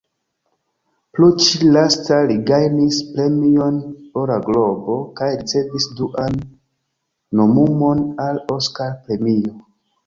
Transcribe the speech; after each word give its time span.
Por 1.17 1.25
ĉi-lasta, 1.47 2.17
li 2.31 2.37
gajnis 2.51 3.03
Premion 3.11 3.77
Ora 4.23 4.39
Globo 4.49 4.97
kaj 5.21 5.31
ricevis 5.37 5.89
duan 6.01 6.43
nomumon 7.43 8.07
al 8.29 8.45
Oskar-premio. 8.61 9.59